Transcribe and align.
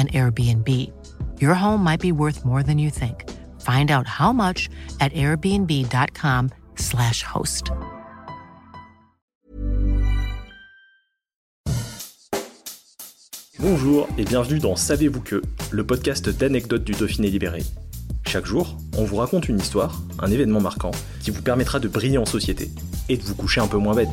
an 0.00 0.08
Airbnb. 0.08 0.90
Your 1.40 1.54
home 1.54 1.84
might 1.84 2.00
be 2.00 2.12
worth 2.12 2.44
more 2.44 2.62
than 2.62 2.78
you 2.78 2.90
think. 2.90 3.24
Find 3.60 3.90
out 3.90 4.06
how 4.06 4.32
much 4.32 4.68
at 5.00 5.12
airbnb.com/slash 5.12 7.22
host. 7.22 7.72
Bonjour 13.58 14.08
et 14.16 14.24
bienvenue 14.24 14.58
dans 14.58 14.74
Savez-vous 14.74 15.20
que, 15.20 15.42
le 15.70 15.84
podcast 15.84 16.30
d'anecdotes 16.30 16.82
du 16.82 16.92
Dauphiné 16.92 17.28
libéré. 17.28 17.62
Chaque 18.26 18.46
jour, 18.46 18.78
on 18.96 19.04
vous 19.04 19.16
raconte 19.16 19.50
une 19.50 19.58
histoire, 19.58 20.00
un 20.18 20.30
événement 20.30 20.62
marquant, 20.62 20.92
qui 21.20 21.30
vous 21.30 21.42
permettra 21.42 21.78
de 21.78 21.88
briller 21.88 22.16
en 22.16 22.24
société 22.24 22.70
et 23.10 23.18
de 23.18 23.22
vous 23.22 23.34
coucher 23.34 23.60
un 23.60 23.66
peu 23.66 23.76
moins 23.76 23.94
bête. 23.94 24.08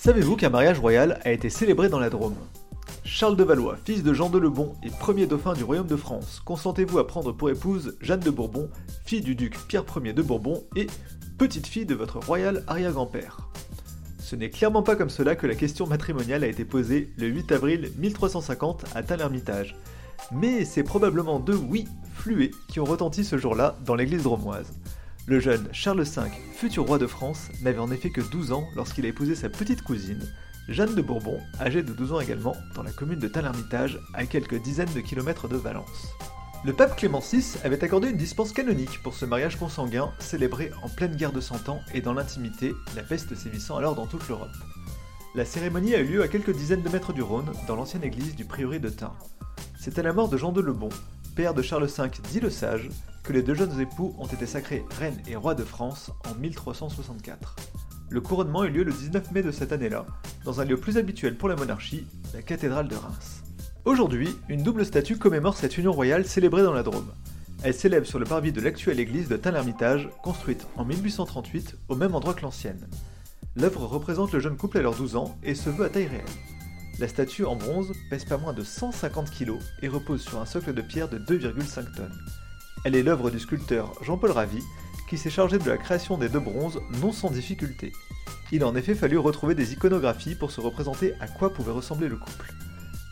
Savez-vous 0.00 0.36
qu'un 0.36 0.50
mariage 0.50 0.78
royal 0.78 1.18
a 1.24 1.32
été 1.32 1.50
célébré 1.50 1.88
dans 1.88 1.98
la 1.98 2.10
Drôme? 2.10 2.36
Charles 3.04 3.36
de 3.36 3.42
Valois, 3.42 3.76
fils 3.84 4.04
de 4.04 4.14
Jean 4.14 4.30
de 4.30 4.38
Lebon 4.38 4.74
et 4.84 4.90
premier 4.90 5.26
dauphin 5.26 5.54
du 5.54 5.64
royaume 5.64 5.88
de 5.88 5.96
France, 5.96 6.40
consentez-vous 6.44 6.98
à 6.98 7.06
prendre 7.06 7.32
pour 7.32 7.50
épouse 7.50 7.96
Jeanne 8.00 8.20
de 8.20 8.30
Bourbon, 8.30 8.70
fille 9.04 9.20
du 9.20 9.34
duc 9.34 9.58
Pierre 9.66 9.84
Ier 10.02 10.12
de 10.12 10.22
Bourbon 10.22 10.62
et 10.76 10.86
petite 11.36 11.66
fille 11.66 11.84
de 11.84 11.96
votre 11.96 12.18
royal 12.18 12.62
arrière-grand-père? 12.68 13.48
Ce 14.18 14.36
n'est 14.36 14.50
clairement 14.50 14.84
pas 14.84 14.94
comme 14.94 15.10
cela 15.10 15.34
que 15.34 15.48
la 15.48 15.56
question 15.56 15.86
matrimoniale 15.88 16.44
a 16.44 16.46
été 16.46 16.64
posée 16.64 17.12
le 17.18 17.26
8 17.26 17.52
avril 17.52 17.92
1350 17.98 18.84
à 18.94 19.02
Tel-Hermitage, 19.02 19.76
mais 20.30 20.64
c'est 20.64 20.84
probablement 20.84 21.40
deux 21.40 21.56
oui 21.56 21.88
fluets 22.14 22.52
qui 22.68 22.78
ont 22.78 22.84
retenti 22.84 23.24
ce 23.24 23.36
jour-là 23.36 23.76
dans 23.84 23.96
l'église 23.96 24.22
dromoise. 24.22 24.72
Le 25.26 25.40
jeune 25.40 25.68
Charles 25.72 26.02
V, 26.02 26.22
futur 26.54 26.86
roi 26.86 26.98
de 26.98 27.08
France, 27.08 27.48
n'avait 27.62 27.78
en 27.78 27.90
effet 27.90 28.10
que 28.10 28.20
12 28.20 28.52
ans 28.52 28.64
lorsqu'il 28.76 29.06
a 29.06 29.08
épousé 29.08 29.34
sa 29.34 29.48
petite 29.48 29.82
cousine, 29.82 30.22
Jeanne 30.68 30.94
de 30.94 31.02
Bourbon, 31.02 31.40
âgée 31.60 31.82
de 31.82 31.92
12 31.92 32.12
ans 32.12 32.20
également, 32.20 32.56
dans 32.74 32.84
la 32.84 32.92
commune 32.92 33.18
de 33.18 33.28
Tel-Hermitage, 33.28 33.98
à 34.14 34.26
quelques 34.26 34.62
dizaines 34.62 34.92
de 34.94 35.00
kilomètres 35.00 35.48
de 35.48 35.56
Valence. 35.56 36.14
Le 36.64 36.72
pape 36.72 36.96
Clément 36.96 37.18
VI 37.18 37.56
avait 37.64 37.82
accordé 37.82 38.10
une 38.10 38.16
dispense 38.16 38.52
canonique 38.52 39.02
pour 39.02 39.14
ce 39.14 39.24
mariage 39.24 39.56
consanguin 39.56 40.12
célébré 40.20 40.70
en 40.84 40.88
pleine 40.88 41.16
guerre 41.16 41.32
de 41.32 41.40
Cent 41.40 41.68
Ans 41.68 41.80
et 41.92 42.00
dans 42.00 42.14
l'intimité, 42.14 42.72
la 42.94 43.02
peste 43.02 43.34
sévissant 43.34 43.76
alors 43.76 43.96
dans 43.96 44.06
toute 44.06 44.28
l'Europe. 44.28 44.54
La 45.34 45.44
cérémonie 45.44 45.96
a 45.96 46.00
eu 46.00 46.04
lieu 46.04 46.22
à 46.22 46.28
quelques 46.28 46.54
dizaines 46.54 46.82
de 46.82 46.88
mètres 46.88 47.12
du 47.12 47.22
Rhône, 47.22 47.50
dans 47.66 47.74
l'ancienne 47.74 48.04
église 48.04 48.36
du 48.36 48.44
prieuré 48.44 48.78
de 48.78 48.90
Tain. 48.90 49.14
C'était 49.80 50.04
la 50.04 50.12
mort 50.12 50.28
de 50.28 50.36
Jean 50.36 50.52
de 50.52 50.60
Lebon, 50.60 50.90
père 51.34 51.54
de 51.54 51.62
Charles 51.62 51.86
V 51.86 52.10
dit 52.30 52.38
le 52.38 52.50
Sage, 52.50 52.88
que 53.24 53.32
les 53.32 53.42
deux 53.42 53.54
jeunes 53.54 53.80
époux 53.80 54.14
ont 54.18 54.26
été 54.26 54.46
sacrés 54.46 54.84
reine 54.98 55.20
et 55.26 55.34
roi 55.34 55.56
de 55.56 55.64
France 55.64 56.12
en 56.30 56.34
1364. 56.36 57.56
Le 58.12 58.20
couronnement 58.20 58.62
eut 58.64 58.68
lieu 58.68 58.84
le 58.84 58.92
19 58.92 59.30
mai 59.32 59.42
de 59.42 59.50
cette 59.50 59.72
année-là, 59.72 60.04
dans 60.44 60.60
un 60.60 60.66
lieu 60.66 60.76
plus 60.76 60.98
habituel 60.98 61.34
pour 61.34 61.48
la 61.48 61.56
monarchie, 61.56 62.06
la 62.34 62.42
cathédrale 62.42 62.86
de 62.86 62.94
Reims. 62.94 63.42
Aujourd'hui, 63.86 64.36
une 64.50 64.62
double 64.62 64.84
statue 64.84 65.16
commémore 65.16 65.56
cette 65.56 65.78
union 65.78 65.92
royale 65.92 66.26
célébrée 66.26 66.62
dans 66.62 66.74
la 66.74 66.82
Drôme. 66.82 67.10
Elle 67.62 67.72
s'élève 67.72 68.04
sur 68.04 68.18
le 68.18 68.26
parvis 68.26 68.52
de 68.52 68.60
l'actuelle 68.60 69.00
église 69.00 69.28
de 69.28 69.38
Tain-l'Hermitage, 69.38 70.10
construite 70.22 70.66
en 70.76 70.84
1838 70.84 71.78
au 71.88 71.96
même 71.96 72.14
endroit 72.14 72.34
que 72.34 72.42
l'ancienne. 72.42 72.86
L'œuvre 73.56 73.86
représente 73.86 74.32
le 74.32 74.40
jeune 74.40 74.58
couple 74.58 74.76
à 74.76 74.82
leurs 74.82 74.94
12 74.94 75.16
ans 75.16 75.38
et 75.42 75.54
se 75.54 75.70
veut 75.70 75.86
à 75.86 75.88
taille 75.88 76.08
réelle. 76.08 76.20
La 76.98 77.08
statue 77.08 77.46
en 77.46 77.56
bronze 77.56 77.94
pèse 78.10 78.26
pas 78.26 78.36
moins 78.36 78.52
de 78.52 78.62
150 78.62 79.30
kg 79.30 79.52
et 79.80 79.88
repose 79.88 80.20
sur 80.20 80.38
un 80.38 80.44
socle 80.44 80.74
de 80.74 80.82
pierre 80.82 81.08
de 81.08 81.18
2,5 81.18 81.96
tonnes. 81.96 82.18
Elle 82.84 82.94
est 82.94 83.02
l'œuvre 83.02 83.30
du 83.30 83.38
sculpteur 83.38 83.94
Jean-Paul 84.02 84.32
Ravy, 84.32 84.60
qui 85.12 85.18
s'est 85.18 85.28
chargé 85.28 85.58
de 85.58 85.68
la 85.68 85.76
création 85.76 86.16
des 86.16 86.30
deux 86.30 86.40
bronzes 86.40 86.80
non 87.02 87.12
sans 87.12 87.30
difficulté. 87.30 87.92
Il 88.50 88.62
a 88.62 88.66
en 88.66 88.74
effet 88.74 88.94
fallu 88.94 89.18
retrouver 89.18 89.54
des 89.54 89.74
iconographies 89.74 90.34
pour 90.34 90.50
se 90.50 90.62
représenter 90.62 91.12
à 91.20 91.26
quoi 91.26 91.52
pouvait 91.52 91.70
ressembler 91.70 92.08
le 92.08 92.16
couple. 92.16 92.54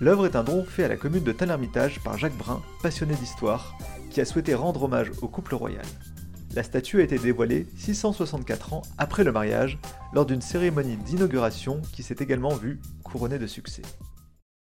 L'œuvre 0.00 0.24
est 0.24 0.36
un 0.36 0.44
don 0.44 0.62
fait 0.62 0.84
à 0.84 0.88
la 0.88 0.96
commune 0.96 1.24
de 1.24 1.32
Tel-Hermitage 1.32 1.98
par 2.04 2.16
Jacques 2.16 2.38
Brun, 2.38 2.62
passionné 2.84 3.16
d'histoire, 3.16 3.76
qui 4.10 4.20
a 4.20 4.24
souhaité 4.24 4.54
rendre 4.54 4.84
hommage 4.84 5.10
au 5.22 5.26
couple 5.26 5.56
royal. 5.56 5.84
La 6.54 6.62
statue 6.62 7.00
a 7.00 7.02
été 7.02 7.18
dévoilée 7.18 7.66
664 7.76 8.74
ans 8.74 8.82
après 8.96 9.24
le 9.24 9.32
mariage, 9.32 9.80
lors 10.12 10.24
d'une 10.24 10.40
cérémonie 10.40 10.98
d'inauguration 10.98 11.82
qui 11.92 12.04
s'est 12.04 12.14
également 12.20 12.54
vue 12.54 12.78
couronnée 13.02 13.40
de 13.40 13.48
succès. 13.48 13.82